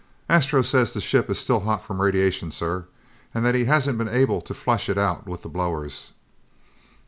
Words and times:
"Astro 0.27 0.63
says 0.63 0.93
the 0.95 0.99
ship 0.99 1.29
is 1.29 1.37
still 1.37 1.59
hot 1.59 1.83
from 1.83 2.01
radiation, 2.01 2.49
sir. 2.51 2.87
And 3.35 3.45
that 3.45 3.53
he 3.53 3.65
hasn't 3.65 3.99
been 3.99 4.09
able 4.09 4.41
to 4.41 4.53
flush 4.55 4.89
it 4.89 4.97
out 4.97 5.27
with 5.27 5.43
the 5.43 5.47
blowers." 5.47 6.11